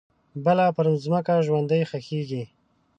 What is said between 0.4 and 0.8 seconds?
بله